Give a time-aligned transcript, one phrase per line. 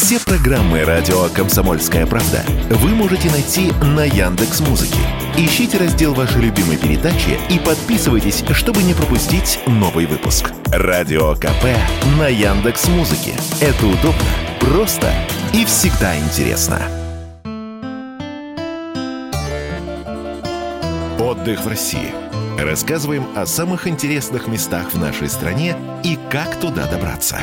[0.00, 5.00] Все программы радио Комсомольская правда вы можете найти на Яндекс Музыке.
[5.36, 10.52] Ищите раздел вашей любимой передачи и подписывайтесь, чтобы не пропустить новый выпуск.
[10.66, 11.64] Радио КП
[12.16, 13.34] на Яндекс Музыке.
[13.60, 14.22] Это удобно,
[14.60, 15.12] просто
[15.52, 16.80] и всегда интересно.
[21.18, 22.14] Отдых в России.
[22.56, 27.40] Рассказываем о самых интересных местах в нашей стране и как туда добраться.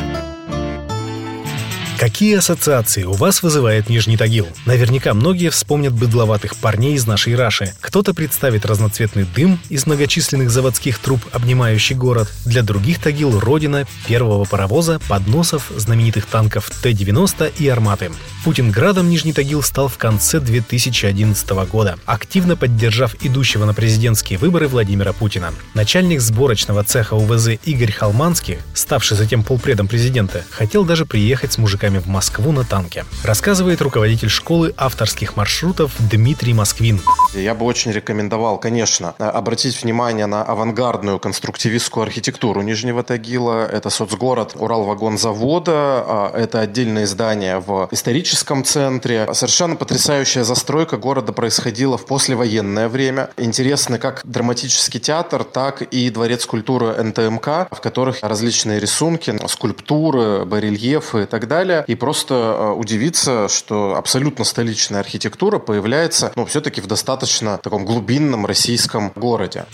[1.98, 4.48] Какие ассоциации у вас вызывает Нижний Тагил?
[4.66, 7.74] Наверняка многие вспомнят быдловатых парней из нашей Раши.
[7.80, 12.30] Кто-то представит разноцветный дым из многочисленных заводских труб, обнимающий город.
[12.44, 18.12] Для других Тагил— родина первого паровоза, подносов, знаменитых танков Т-90 и «Арматы».
[18.44, 25.14] Путинградом Нижний Тагил стал в конце 2011 года, активно поддержав идущего на президентские выборы Владимира
[25.14, 25.54] Путина.
[25.74, 31.85] Начальник сборочного цеха УВЗ Игорь Халманский, ставший затем полпредом президента, хотел даже приехать с мужиками
[31.94, 33.06] в Москву на танке.
[33.24, 37.00] Рассказывает руководитель школы авторских маршрутов Дмитрий Москвин.
[37.34, 43.66] Я бы очень рекомендовал, конечно, обратить внимание на авангардную конструктивистскую архитектуру Нижнего Тагила.
[43.66, 49.28] Это соцгород Уралвагонзавода, а, это отдельное здание в историческом центре.
[49.34, 53.30] Совершенно потрясающая застройка города происходила в послевоенное время.
[53.38, 61.24] Интересны как драматический театр, так и дворец культуры НТМК, в которых различные рисунки, скульптуры, барельефы
[61.24, 61.75] и так далее.
[61.88, 68.46] И просто э, удивиться, что абсолютно столичная архитектура появляется, ну, все-таки в достаточно таком глубинном
[68.46, 69.66] российском городе.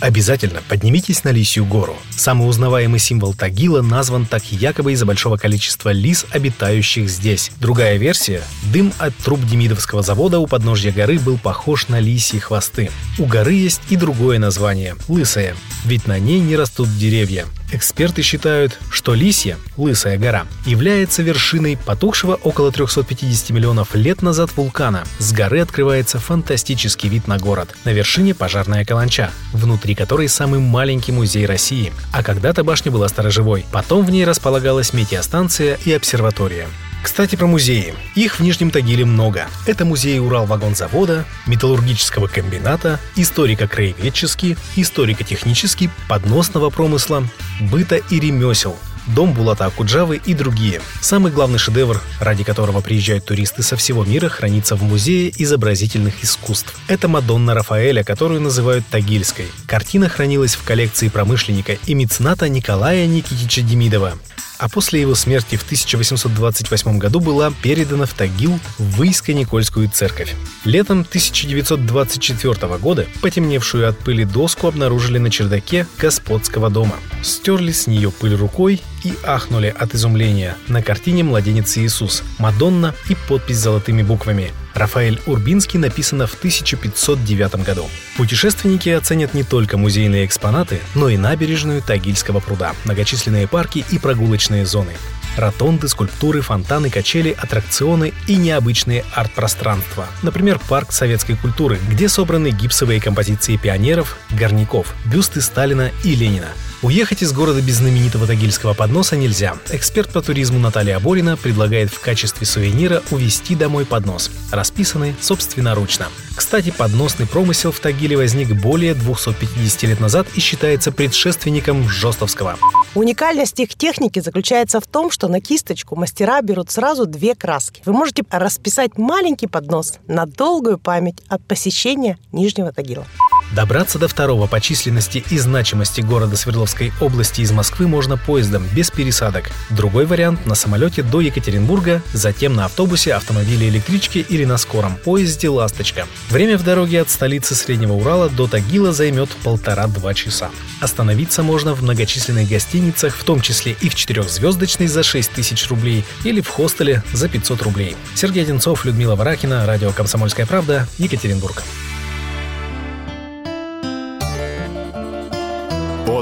[0.00, 1.96] Обязательно поднимитесь на Лисью гору.
[2.10, 7.50] Самый узнаваемый символ Тагила назван так якобы из-за большого количества лис, обитающих здесь.
[7.60, 12.90] Другая версия– дым от труб Демидовского завода у подножья горы был похож на лисьи хвосты.
[13.18, 17.46] У горы есть и другое название– Лысая, ведь на ней не растут деревья.
[17.72, 25.04] Эксперты считают, что Лисья, Лысая гора, является вершиной потухшего около 350 миллионов лет назад вулкана.
[25.18, 27.74] С горы открывается фантастический вид на город.
[27.84, 31.92] На вершине пожарная каланча, внутри которой самый маленький музей России.
[32.12, 33.64] А когда-то башня была сторожевой.
[33.70, 36.66] Потом в ней располагалась метеостанция и обсерватория.
[37.02, 37.94] Кстати, про музеи.
[38.14, 39.48] Их в Нижнем Тагиле много.
[39.66, 47.24] Это музей Уралвагонзавода, металлургического комбината, историко-краеведческий, историко-технический, подносного промысла,
[47.60, 50.82] быта и ремесел, дом Булата Акуджавы и другие.
[51.00, 56.78] Самый главный шедевр, ради которого приезжают туристы со всего мира, хранится в Музее изобразительных искусств.
[56.86, 59.46] Это Мадонна Рафаэля, которую называют Тагильской.
[59.66, 64.18] Картина хранилась в коллекции промышленника и мецената Николая Никитича Демидова
[64.60, 70.36] а после его смерти в 1828 году была передана в Тагил в Выйско-Никольскую церковь.
[70.64, 76.96] Летом 1924 года потемневшую от пыли доску обнаружили на чердаке господского дома.
[77.22, 80.56] Стерли с нее пыль рукой и ахнули от изумления.
[80.68, 84.52] На картине младенец Иисус, Мадонна и подпись золотыми буквами.
[84.74, 87.88] Рафаэль Урбинский написано в 1509 году.
[88.16, 94.66] Путешественники оценят не только музейные экспонаты, но и набережную Тагильского пруда, многочисленные парки и прогулочные
[94.66, 94.92] зоны.
[95.36, 100.06] Ротонды, скульптуры, фонтаны, качели, аттракционы и необычные арт-пространства.
[100.22, 106.48] Например, парк советской культуры, где собраны гипсовые композиции пионеров, горняков, бюсты Сталина и Ленина–
[106.82, 109.54] Уехать из города без знаменитого тагильского подноса нельзя.
[109.68, 116.06] Эксперт по туризму Наталья Аборина предлагает в качестве сувенира увезти домой поднос, расписанный собственноручно.
[116.34, 122.56] Кстати, подносный промысел в Тагиле возник более 250 лет назад и считается предшественником жестовского.
[122.96, 127.82] Уникальность их техники заключается в том, что на кисточку мастера берут сразу две краски.
[127.84, 133.06] Вы можете расписать маленький поднос на долгую память от посещения Нижнего Тагила.
[133.54, 138.92] Добраться до второго по численности и значимости города Свердловской области из Москвы можно поездом без
[138.92, 139.50] пересадок.
[139.70, 145.48] Другой вариант– на самолете до Екатеринбурга, затем на автобусе, автомобиле электричке или на скором поезде
[145.48, 146.06] «Ласточка».
[146.28, 150.50] Время в дороге от столицы Среднего Урала до Тагила займет полтора-два часа.
[150.80, 156.04] Остановиться можно в многочисленных гостиницах, в том числе и в четырехзвездочной за 6 тысяч рублей
[156.22, 157.96] или в хостеле за 500 рублей.
[158.14, 161.64] Сергей Одинцов, Людмила Варакина, радио «Комсомольская правда», Екатеринбург.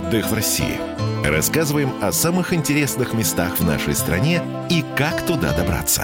[0.09, 0.81] Отдых в России.
[1.23, 4.41] Рассказываем о самых интересных местах в нашей стране
[4.71, 6.03] и как туда добраться.